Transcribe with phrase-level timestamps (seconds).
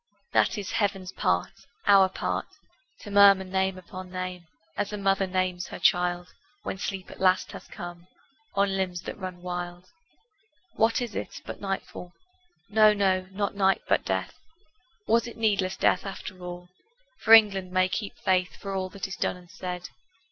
[0.33, 1.51] That is heaven's part,
[1.85, 2.47] our part
[3.01, 7.51] To murmur name upon name, As a mother names her child When sleep at last
[7.51, 8.07] has come
[8.55, 9.85] On limbs that had run wild.
[10.73, 12.13] What is it but nightfall?
[12.67, 14.39] No, no, not night but death;
[15.05, 16.69] Was it needless death after all?
[17.19, 19.89] For England may keep faith For all that is done and said.